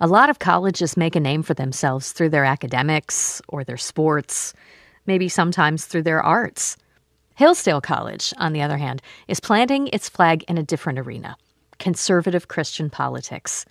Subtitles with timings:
[0.00, 4.54] A lot of colleges make a name for themselves through their academics or their sports,
[5.06, 6.76] maybe sometimes through their arts.
[7.34, 11.36] Hillsdale College, on the other hand, is planting its flag in a different arena
[11.80, 13.64] conservative Christian politics.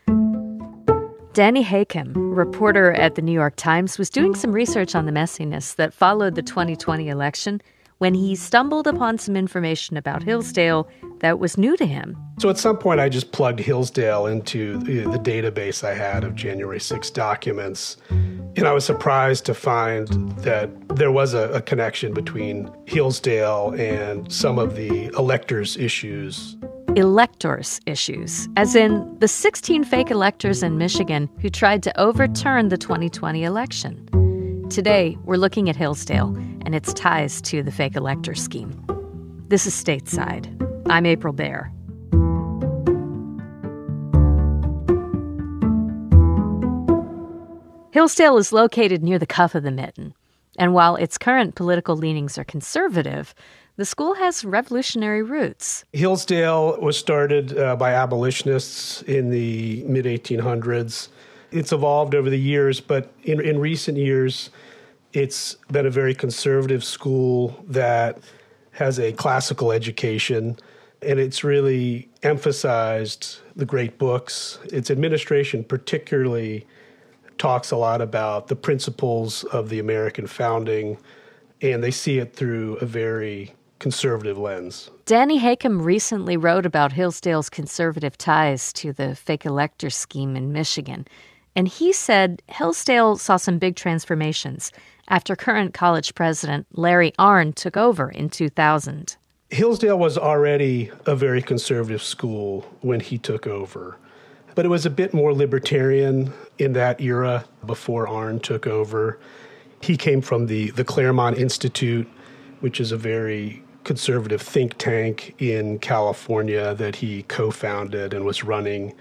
[1.32, 5.76] Danny Hakim, reporter at the New York Times, was doing some research on the messiness
[5.76, 7.62] that followed the 2020 election
[8.00, 10.90] when he stumbled upon some information about Hillsdale
[11.20, 12.18] that was new to him.
[12.40, 16.36] So at some point, I just plugged Hillsdale into the, the database I had of
[16.36, 17.98] January 6 documents.
[18.10, 20.08] And I was surprised to find
[20.40, 26.58] that there was a, a connection between Hillsdale and some of the electors' issues
[26.96, 32.78] electors issues, as in the 16 fake electors in Michigan who tried to overturn the
[32.78, 34.08] 2020 election.
[34.70, 38.84] Today, we're looking at Hillsdale and its ties to the fake elector scheme.
[39.48, 40.57] This is Stateside.
[40.90, 41.72] I'm April Baer.
[47.92, 50.14] Hillsdale is located near the cuff of the mitten,
[50.58, 53.34] and while its current political leanings are conservative,
[53.76, 55.84] the school has revolutionary roots.
[55.94, 61.10] Hillsdale was started uh, by abolitionists in the mid 1800s
[61.52, 64.50] it's evolved over the years, but in, in recent years,
[65.14, 68.20] it's been a very conservative school that
[68.72, 70.58] has a classical education,
[71.02, 74.60] and it's really emphasized the great books.
[74.72, 76.66] Its administration, particularly,
[77.38, 80.98] talks a lot about the principles of the American founding,
[81.62, 84.90] and they see it through a very conservative lens.
[85.06, 91.08] Danny Hakim recently wrote about Hillsdale's conservative ties to the fake elector scheme in Michigan.
[91.56, 94.72] And he said Hillsdale saw some big transformations
[95.08, 99.16] after current college president Larry Arnn took over in 2000.
[99.50, 103.98] Hillsdale was already a very conservative school when he took over,
[104.56, 109.20] but it was a bit more libertarian in that era before Arnn took over.
[109.82, 112.10] He came from the, the Claremont Institute,
[112.60, 118.44] which is a very conservative think tank in California that he co founded and was
[118.44, 118.94] running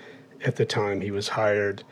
[0.45, 1.83] at the time he was hired.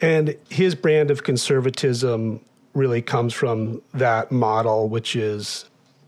[0.00, 2.40] And his brand of conservatism
[2.74, 5.64] really comes from that model, which is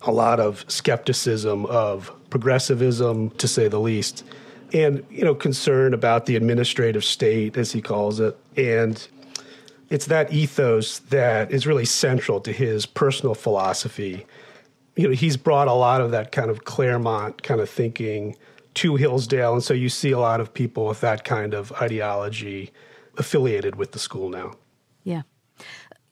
[0.07, 4.25] a lot of skepticism of progressivism, to say the least,
[4.73, 9.07] and you know concern about the administrative state, as he calls it, and
[9.91, 14.27] it's that ethos that is really central to his personal philosophy.
[14.97, 18.37] You know, he's brought a lot of that kind of Claremont kind of thinking
[18.75, 22.73] to Hillsdale, and so you see a lot of people with that kind of ideology
[23.17, 24.55] affiliated with the school now.
[25.05, 25.23] Yeah.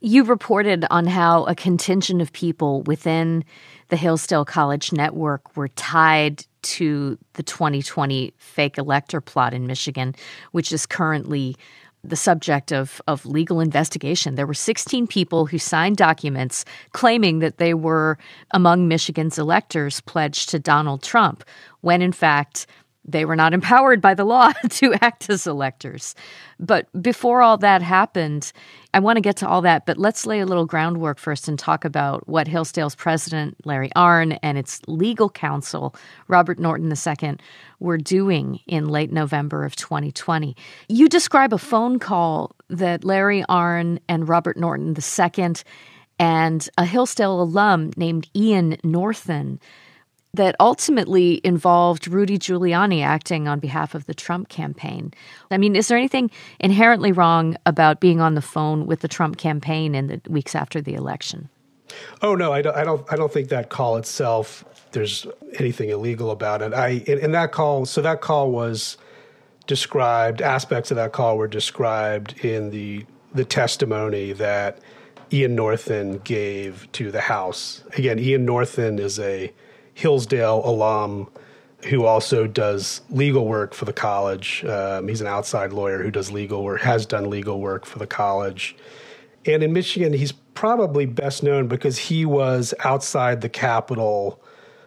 [0.00, 3.44] You reported on how a contingent of people within
[3.92, 10.14] the Hillsdale College network were tied to the 2020 fake elector plot in Michigan,
[10.52, 11.56] which is currently
[12.02, 14.34] the subject of, of legal investigation.
[14.34, 18.16] There were 16 people who signed documents claiming that they were
[18.52, 21.44] among Michigan's electors pledged to Donald Trump,
[21.82, 22.66] when in fact
[23.04, 26.14] they were not empowered by the law to act as electors.
[26.60, 28.52] But before all that happened,
[28.94, 31.58] I want to get to all that, but let's lay a little groundwork first and
[31.58, 35.94] talk about what Hillsdale's president, Larry Arnn, and its legal counsel,
[36.28, 37.36] Robert Norton II,
[37.80, 40.54] were doing in late November of 2020.
[40.88, 45.54] You describe a phone call that Larry Arnn and Robert Norton II
[46.18, 49.58] and a Hillsdale alum named Ian Northon
[50.34, 55.12] that ultimately involved Rudy Giuliani acting on behalf of the Trump campaign.
[55.50, 59.36] I mean, is there anything inherently wrong about being on the phone with the Trump
[59.36, 61.50] campaign in the weeks after the election?
[62.22, 62.74] Oh no, I don't.
[62.74, 63.06] I don't.
[63.12, 64.64] I don't think that call itself.
[64.92, 65.26] There's
[65.58, 66.72] anything illegal about it.
[66.72, 67.84] I in, in that call.
[67.84, 68.96] So that call was
[69.66, 70.40] described.
[70.40, 73.04] Aspects of that call were described in the
[73.34, 74.78] the testimony that
[75.32, 77.82] Ian Northon gave to the House.
[77.98, 79.52] Again, Ian Northon is a
[79.94, 81.28] Hillsdale alum
[81.86, 84.64] who also does legal work for the college.
[84.64, 88.06] Um, he's an outside lawyer who does legal work, has done legal work for the
[88.06, 88.76] college.
[89.46, 94.40] And in Michigan, he's probably best known because he was outside the Capitol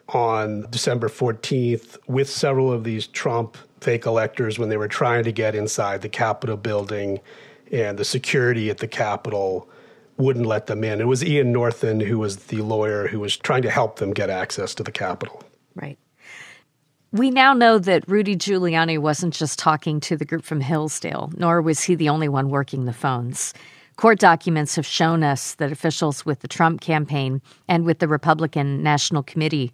[0.10, 5.32] on December 14th with several of these Trump fake electors when they were trying to
[5.32, 7.20] get inside the Capitol building
[7.72, 9.68] and the security at the Capitol
[10.18, 11.02] wouldn't let them in.
[11.02, 14.30] It was Ian Northon who was the lawyer who was trying to help them get
[14.30, 15.44] access to the Capitol.
[15.76, 15.98] Right.
[17.12, 21.62] We now know that Rudy Giuliani wasn't just talking to the group from Hillsdale, nor
[21.62, 23.54] was he the only one working the phones.
[23.96, 28.84] Court documents have shown us that officials with the Trump campaign and with the Republican
[28.84, 29.72] National Committee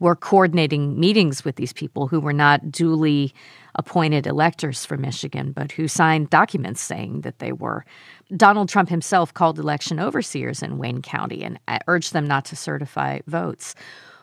[0.00, 3.32] were coordinating meetings with these people who were not duly
[3.76, 7.84] appointed electors for Michigan, but who signed documents saying that they were.
[8.36, 12.56] Donald Trump himself called election overseers in Wayne County and uh, urged them not to
[12.56, 13.74] certify votes.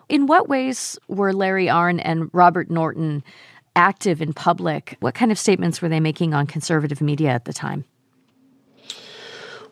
[0.10, 3.24] In what ways were Larry Arnn and Robert Norton
[3.76, 4.98] active in public?
[5.00, 7.86] What kind of statements were they making on conservative media at the time?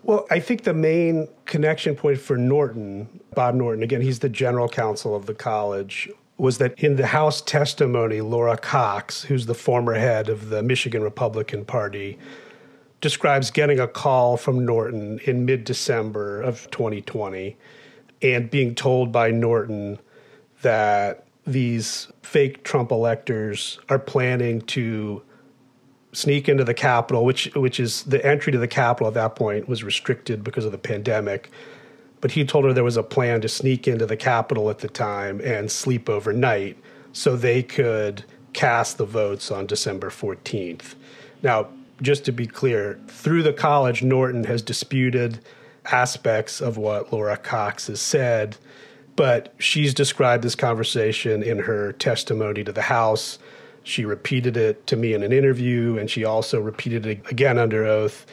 [0.06, 4.70] Well, I think the main connection point for Norton, Bob Norton, again, he's the general
[4.70, 6.08] counsel of the college,
[6.38, 11.02] was that in the House testimony, Laura Cox, who's the former head of the Michigan
[11.02, 12.20] Republican Party,
[13.02, 17.58] describes getting a call from Norton in mid December of 2020
[18.22, 19.98] and being told by Norton
[20.62, 25.24] that these fake Trump electors are planning to
[26.16, 29.68] sneak into the Capitol, which which is the entry to the Capitol at that point
[29.68, 31.52] was restricted because of the pandemic.
[32.22, 34.88] But he told her there was a plan to sneak into the Capitol at the
[34.88, 36.78] time and sleep overnight
[37.14, 38.24] so they could
[38.54, 40.96] cast the votes on December 14th.
[41.44, 41.68] Now,
[42.02, 45.40] just to be clear, through the college, Norton has disputed
[45.86, 48.58] aspects of what Laura Cox has said,
[49.16, 53.38] but she's described this conversation in her testimony to the House
[53.86, 57.86] she repeated it to me in an interview, and she also repeated it again under
[57.86, 58.26] oath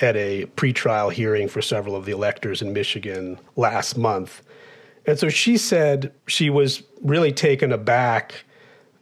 [0.00, 4.42] at a pretrial hearing for several of the electors in Michigan last month.
[5.06, 8.44] And so she said she was really taken aback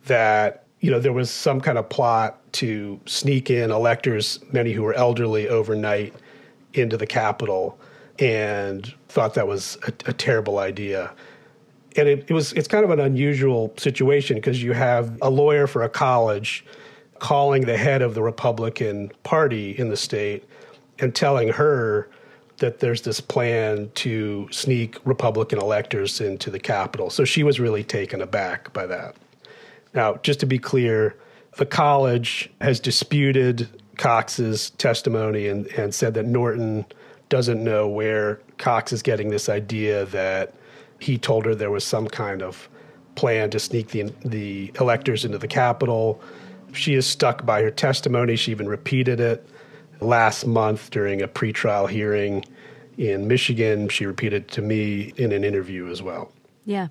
[0.07, 4.85] that you know there was some kind of plot to sneak in electors, many who
[4.85, 6.15] were elderly, overnight
[6.73, 7.79] into the Capitol,
[8.21, 11.13] and thought that was a, a terrible idea
[11.97, 15.67] and it, it was it's kind of an unusual situation because you have a lawyer
[15.67, 16.65] for a college
[17.19, 20.45] calling the head of the Republican Party in the state
[20.99, 22.09] and telling her
[22.59, 27.11] that there's this plan to sneak Republican electors into the Capitol.
[27.11, 29.15] So she was really taken aback by that.
[29.95, 31.17] Now, just to be clear,
[31.57, 36.85] the college has disputed Cox's testimony and, and said that Norton
[37.29, 40.55] doesn't know where Cox is getting this idea that
[40.99, 42.69] he told her there was some kind of
[43.15, 46.21] plan to sneak the the electors into the Capitol.
[46.73, 48.37] She is stuck by her testimony.
[48.37, 49.47] She even repeated it
[50.01, 52.45] last month during a pretrial hearing
[52.99, 53.89] in Michigan.
[53.89, 56.33] She repeated to me in an interview as well.
[56.65, 56.89] Yeah.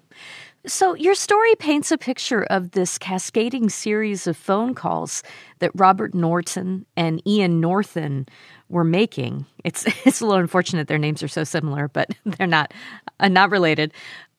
[0.68, 5.22] So, your story paints a picture of this cascading series of phone calls
[5.60, 8.28] that Robert Norton and Ian Norton
[8.68, 9.46] were making.
[9.64, 12.74] It's it's a little unfortunate their names are so similar, but they're not
[13.20, 13.94] uh, not related.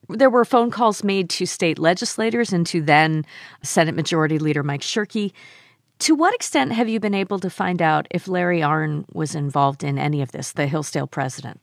[0.09, 3.25] There were phone calls made to state legislators and to then
[3.63, 5.33] Senate Majority Leader Mike Shirkey.
[6.01, 9.83] To what extent have you been able to find out if Larry Arnn was involved
[9.83, 11.61] in any of this, the Hillsdale president?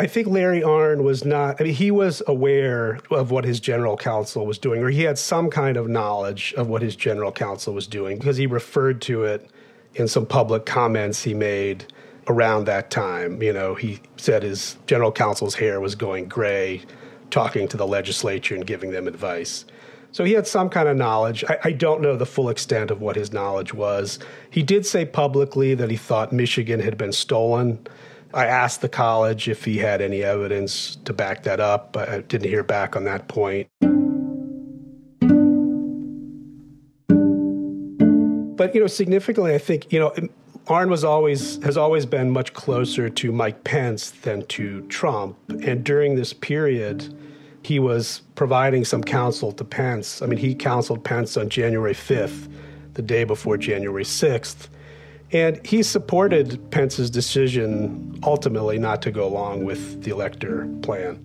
[0.00, 3.96] I think Larry Arnn was not, I mean, he was aware of what his general
[3.96, 7.74] counsel was doing, or he had some kind of knowledge of what his general counsel
[7.74, 9.50] was doing because he referred to it
[9.96, 11.92] in some public comments he made
[12.28, 13.42] around that time.
[13.42, 16.82] You know, he said his general counsel's hair was going gray,
[17.30, 19.64] talking to the legislature and giving them advice.
[20.12, 21.44] So he had some kind of knowledge.
[21.48, 24.18] I, I, don't know the full extent of what his knowledge was.
[24.50, 27.86] He did say publicly that he thought Michigan had been stolen.
[28.34, 32.20] I asked the college if he had any evidence to back that up, but I
[32.20, 33.68] didn't hear back on that point.
[38.56, 40.12] But you know, significantly, I think you know,
[40.66, 45.82] Arnn was always has always been much closer to Mike Pence than to Trump, and
[45.82, 47.14] during this period,
[47.62, 50.20] he was providing some counsel to Pence.
[50.20, 52.48] I mean, he counseled Pence on January fifth,
[52.92, 54.68] the day before January sixth.
[55.30, 61.24] And he supported Pence's decision ultimately not to go along with the elector plan.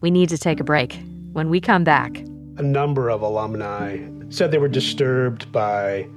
[0.00, 1.00] We need to take a break.
[1.32, 2.18] When we come back,
[2.56, 3.98] a number of alumni
[4.30, 6.08] said they were disturbed by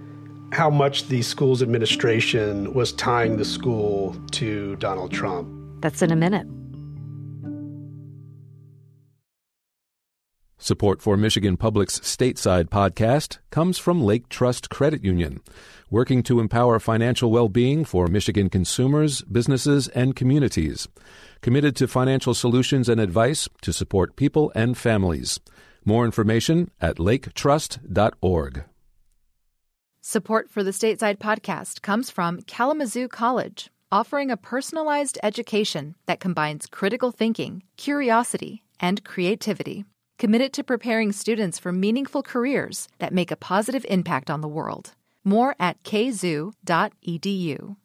[0.52, 5.50] how much the school's administration was tying the school to Donald Trump.
[5.82, 6.46] That's in a minute.
[10.64, 15.42] Support for Michigan Public's stateside podcast comes from Lake Trust Credit Union,
[15.90, 20.88] working to empower financial well being for Michigan consumers, businesses, and communities.
[21.42, 25.40] Committed to financial solutions and advice to support people and families.
[25.84, 28.64] More information at laketrust.org.
[30.02, 36.68] Support for the Stateside podcast comes from Kalamazoo College, offering a personalized education that combines
[36.68, 39.86] critical thinking, curiosity, and creativity.
[40.22, 44.94] Committed to preparing students for meaningful careers that make a positive impact on the world.
[45.24, 47.76] More at kzoo.edu.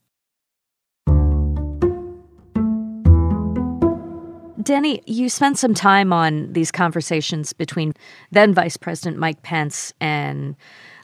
[4.63, 7.95] Danny, you spent some time on these conversations between
[8.33, 10.57] then Vice President Mike Pence and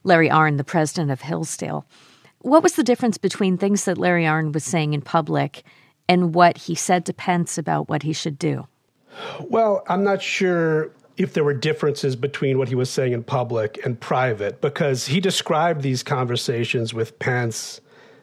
[0.04, 1.86] Larry Arnn, the president of Hillsdale.
[2.40, 5.62] What was the difference between things that Larry Arnn was saying in public
[6.10, 8.66] and what he said to Pence about what he should do?
[9.40, 10.90] Well, I'm not sure
[11.22, 15.20] if there were differences between what he was saying in public and private because he
[15.20, 17.80] described these conversations with Pence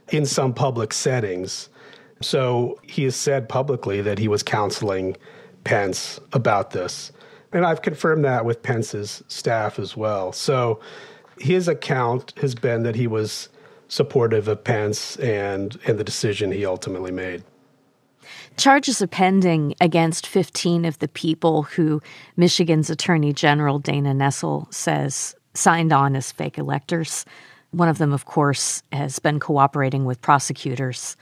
[0.10, 1.70] in some public settings.
[2.22, 5.16] So he has said publicly that he was counseling
[5.64, 7.14] Pence about this.
[7.54, 10.34] And I've confirmed that with Pence's staff as well.
[10.34, 10.82] So
[11.40, 13.48] his account has been that he was
[13.88, 17.44] supportive of Pence and, and the decision he ultimately made.
[18.60, 22.02] Charges are pending against 15 of the people who
[22.36, 27.24] Michigan's Attorney General Dana Nessel says signed on as fake electors.
[27.72, 31.16] One of them, of course, has been cooperating with prosecutors.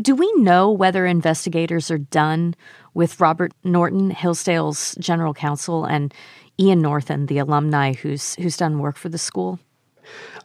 [0.00, 2.54] Do we know whether investigators are done
[2.94, 6.14] with Robert Norton, Hillsdale's general counsel, and
[6.60, 9.58] Ian Norton, the alumni who's who's done work for the school?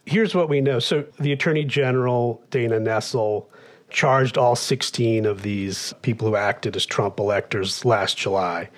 [0.06, 0.80] Here's what we know.
[0.80, 3.46] So the Attorney General, Dana Nessel,
[3.90, 8.68] charged all 16 of these people who acted as Trump electors last July.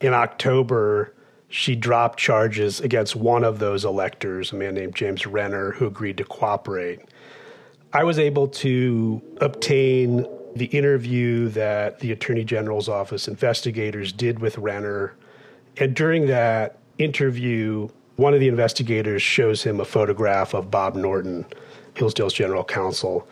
[0.00, 1.12] In October,
[1.48, 6.16] she dropped charges against one of those electors, a man named James Renner, who agreed
[6.18, 7.00] to cooperate.
[7.92, 14.58] I was able to obtain the interview that the Attorney General's office investigators did with
[14.58, 15.14] Renner.
[15.76, 21.46] And during that interview, one of the investigators shows him a photograph of Bob Norton,
[21.94, 23.26] Hillsdale's general counsel.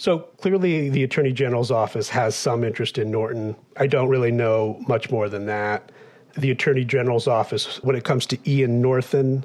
[0.00, 3.54] So clearly, the Attorney General's office has some interest in Norton.
[3.76, 5.92] I don't really know much more than that.
[6.38, 9.44] The Attorney General's office, when it comes to Ian Norton,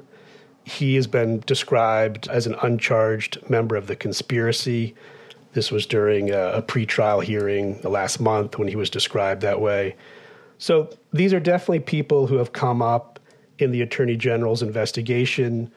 [0.64, 4.94] he has been described as an uncharged member of the conspiracy.
[5.52, 9.60] This was during a, a pretrial hearing the last month when he was described that
[9.60, 9.94] way.
[10.56, 13.20] So these are definitely people who have come up
[13.58, 15.70] in the Attorney General's investigation.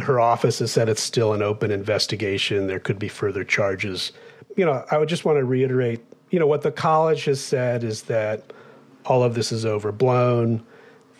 [0.00, 2.66] Her office has said it's still an open investigation.
[2.66, 4.12] There could be further charges.
[4.56, 7.84] You know, I would just want to reiterate, you know, what the college has said
[7.84, 8.52] is that
[9.04, 10.62] all of this is overblown,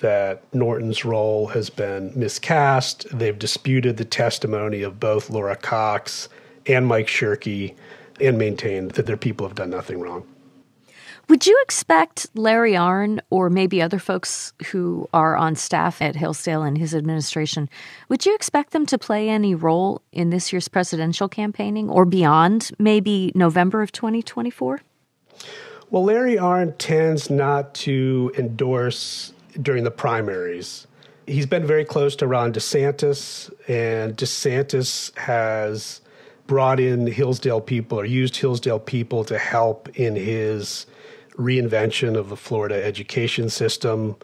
[0.00, 3.07] that Norton's role has been miscast.
[3.12, 6.29] They've disputed the testimony of both Laura Cox
[6.67, 7.75] and Mike Shirkey
[8.21, 10.26] and maintained that their people have done nothing wrong.
[11.29, 16.62] Would you expect Larry Arnn or maybe other folks who are on staff at Hillsdale
[16.62, 17.71] and his administration,
[18.09, 22.71] would you expect them to play any role in this year's presidential campaigning or beyond,
[22.79, 24.81] maybe November of 2024?
[25.91, 30.87] Well, Larry Arnn tends not to endorse during the primaries.
[31.26, 36.00] He's been very close to Ron DeSantis, and DeSantis has
[36.47, 40.87] brought in Hillsdale people or used Hillsdale people to help in his
[41.37, 44.17] reinvention of the Florida education system.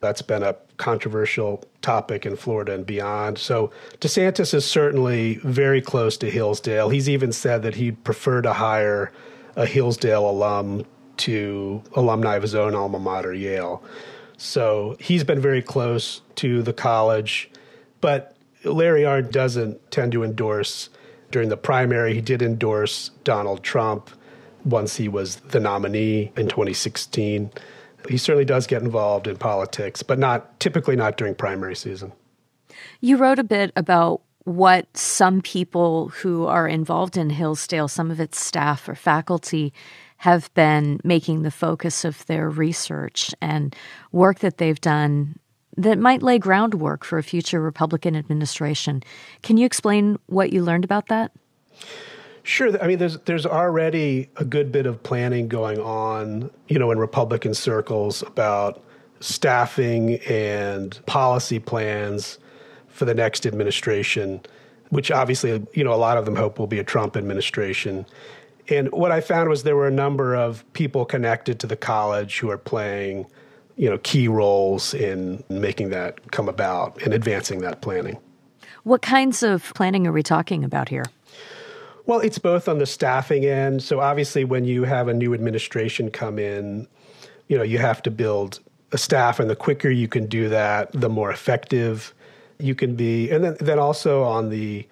[0.00, 3.38] That's been a controversial topic in Florida and beyond.
[3.38, 6.88] So DeSantis is certainly very close to Hillsdale.
[6.88, 9.12] He's even said that he'd prefer to hire
[9.54, 10.84] a Hillsdale alum
[11.18, 13.82] to alumni of his own alma mater, Yale.
[14.36, 17.50] So he's been very close to the college.
[18.00, 20.88] But Larry Arnn doesn't tend to endorse
[21.30, 22.14] during the primary.
[22.14, 24.10] He did endorse Donald Trump
[24.64, 27.50] once he was the nominee in 2016.
[28.08, 32.12] He certainly does get involved in politics, but not typically not during primary season.
[33.00, 38.18] You wrote a bit about what some people who are involved in Hillsdale, some of
[38.18, 39.72] its staff or faculty,
[40.18, 43.74] have been making the focus of their research and
[44.10, 45.36] work that they've done
[45.76, 49.02] that might lay groundwork for a future Republican administration.
[49.42, 51.32] Can you explain what you learned about that?
[52.44, 52.82] Sure.
[52.82, 56.98] I mean, there's there's already a good bit of planning going on, you know, in
[56.98, 58.82] Republican circles about
[59.20, 62.38] staffing and policy plans
[62.88, 64.40] for the next administration,
[64.90, 68.04] which obviously, you know, a lot of them hope will be a Trump administration.
[68.68, 72.38] And what I found was there were a number of people connected to the college
[72.38, 73.26] who are playing,
[73.76, 78.18] you know, key roles in making that come about and advancing that planning.
[78.84, 81.04] What kinds of planning are we talking about here?
[82.06, 83.82] Well, it's both on the staffing end.
[83.82, 86.88] So obviously, when you have a new administration come in,
[87.48, 88.60] you know, you have to build
[88.92, 92.12] a staff, and the quicker you can do that, the more effective
[92.58, 93.30] you can be.
[93.30, 94.86] And then, then also on the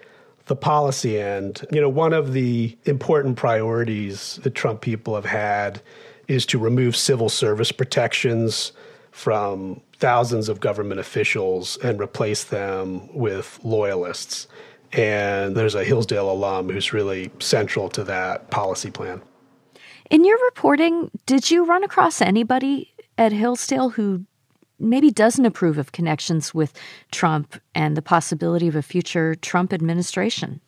[0.46, 5.80] the policy end, you know, one of the important priorities the Trump people have had
[6.26, 8.72] is to remove civil service protections
[9.12, 14.48] from thousands of government officials and replace them with loyalists.
[14.92, 19.22] And there's a Hillsdale alum who's really central to that policy plan.
[20.10, 24.24] In your reporting, did you run across anybody at Hillsdale who
[24.80, 26.72] maybe doesn't approve of connections with
[27.12, 30.60] Trump and the possibility of a future Trump administration?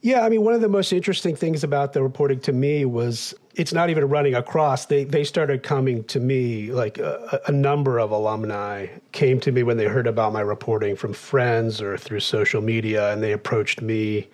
[0.00, 3.34] Yeah, I mean, one of the most interesting things about the reporting to me was
[3.56, 4.86] it's not even running across.
[4.86, 9.64] They they started coming to me like a, a, number of alumni came to me
[9.64, 13.82] when they heard about my reporting from friends or through social media, and they approached
[13.82, 14.28] me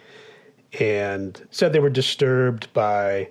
[0.78, 3.30] and said they were disturbed by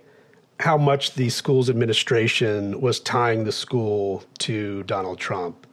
[0.59, 5.67] how much the school's administration was tying the school to Donald Trump.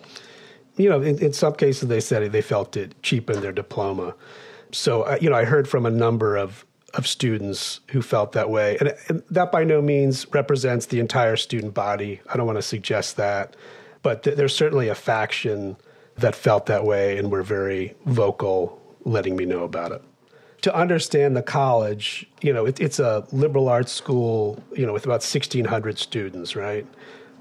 [0.77, 4.15] You know, in, in some cases, they said they felt it cheapened their diploma
[4.73, 8.51] so uh, you know, I heard from a number of of students who felt that
[8.51, 12.21] way, and, and that by no means represents the entire student body.
[12.33, 13.55] I don't want to suggest that,
[14.03, 15.77] but th- there's certainly a faction
[16.17, 20.03] that felt that way and were very vocal, letting me know about it.
[20.63, 25.05] To understand the college, you know, it, it's a liberal arts school, you know, with
[25.05, 26.87] about 1,600 students, right?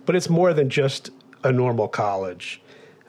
[0.06, 1.10] But it's more than just
[1.44, 2.62] a normal college.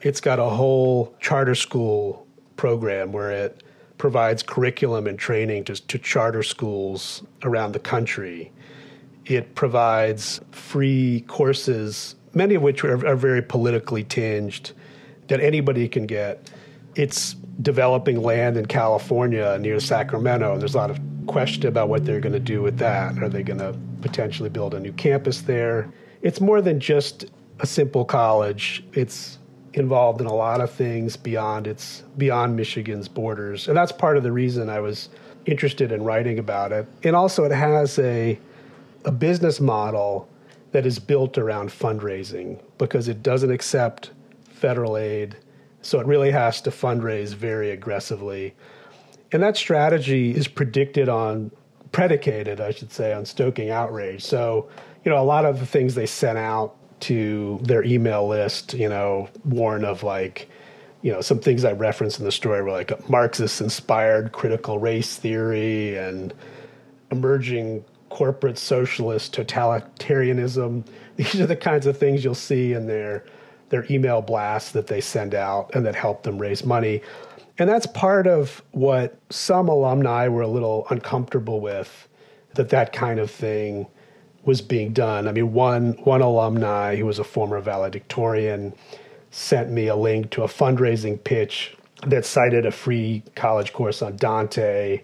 [0.03, 3.62] It's got a whole charter school program where it
[4.00, 8.50] provides curriculum and training to, to charter schools around the country.
[9.26, 14.73] It provides free courses, many of which are, are very politically tinged,
[15.28, 16.50] that anybody can get.
[16.97, 22.07] It's developing land in California near Sacramento, and there's a lot of question about what
[22.07, 23.23] they're going to do with that.
[23.23, 25.92] Are they going to potentially build a new campus there?
[26.23, 27.26] It's more than just
[27.59, 28.83] a simple college.
[28.95, 29.39] It's
[29.75, 34.23] involved in a lot of things beyond its beyond Michigan's borders, and that's part of
[34.23, 35.09] the reason I was
[35.47, 36.87] interested in writing about it.
[37.03, 38.39] And also, it has a
[39.05, 40.29] a business model
[40.73, 44.11] that is built around fundraising because it doesn't accept
[44.50, 45.37] federal aid,
[45.83, 48.55] so it really has to fundraise very aggressively.
[49.33, 51.50] And that strategy is predicted on
[51.93, 54.23] predicated, I should say, on stoking outrage.
[54.23, 54.69] So,
[55.05, 58.88] you know, a lot of the things they sent out to their email list, you
[58.88, 60.49] know, warn of like,
[61.02, 65.16] you know, some things I referenced in the story were like Marxist inspired critical race
[65.16, 66.35] theory and
[67.11, 70.85] emerging corporate socialist totalitarianism.
[71.16, 73.25] These are the kinds of things you'll see in their
[73.70, 77.01] their email blasts that they send out and that help them raise money.
[77.57, 82.09] And that's part of what some alumni were a little uncomfortable with
[82.55, 83.87] that that kind of thing
[84.44, 85.29] was being done.
[85.29, 88.74] I mean, one one alumni who was a former valedictorian
[89.31, 91.76] sent me a link to a fundraising pitch
[92.07, 95.03] that cited a free college course on Dante,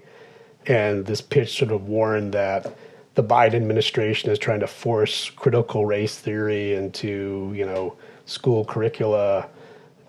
[0.66, 2.75] and this pitch sort of warned that
[3.14, 9.49] the Biden administration is trying to force critical race theory into you know school curricula,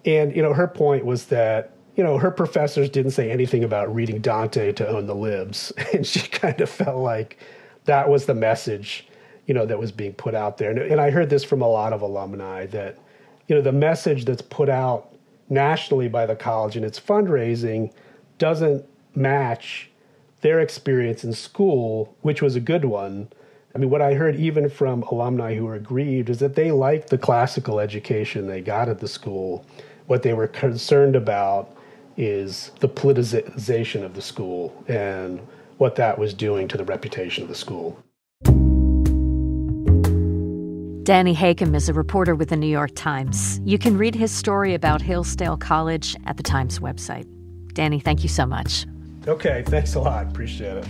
[0.06, 3.94] and you know her point was that you know her professors didn't say anything about
[3.94, 7.38] reading Dante to own the libs, and she kind of felt like
[7.86, 9.08] that was the message
[9.48, 10.70] you know, that was being put out there.
[10.70, 13.00] And, and I heard this from a lot of alumni that,
[13.48, 15.14] you know, the message that's put out
[15.50, 17.92] nationally by the college and its fundraising
[18.38, 19.90] doesn't match
[20.42, 23.30] their experience in school, which was a good one.
[23.74, 27.10] I mean, what I heard even from alumni who were aggrieved is that they liked
[27.10, 29.66] the classical education they got at the school.
[30.08, 31.76] What they were concerned about
[32.18, 35.40] is the politicization of the school and
[35.78, 38.02] what that was doing to the reputation of the school.
[41.08, 43.62] Danny Hakim is a reporter with the New York Times.
[43.64, 47.26] You can read his story about Hillsdale College at the Times website.
[47.72, 48.86] Danny, thank you so much.
[49.26, 50.28] Okay, thanks a lot.
[50.28, 50.86] Appreciate it.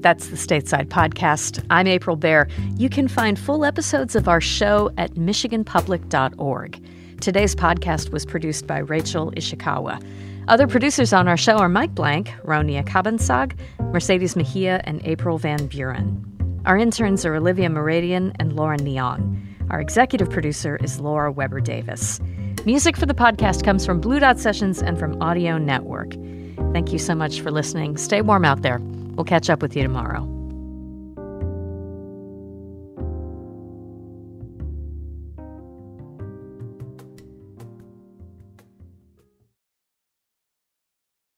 [0.00, 1.62] That's the Stateside Podcast.
[1.68, 2.48] I'm April Baer.
[2.78, 6.82] You can find full episodes of our show at MichiganPublic.org.
[7.20, 10.02] Today's podcast was produced by Rachel Ishikawa.
[10.48, 13.52] Other producers on our show are Mike Blank, Ronia Kabansag,
[13.92, 16.29] Mercedes Mejia, and April Van Buren.
[16.66, 19.40] Our interns are Olivia Meradian and Lauren Leong.
[19.70, 22.20] Our executive producer is Laura Weber Davis.
[22.66, 26.12] Music for the podcast comes from Blue Dot Sessions and from Audio Network.
[26.72, 27.96] Thank you so much for listening.
[27.96, 28.78] Stay warm out there.
[29.14, 30.39] We'll catch up with you tomorrow.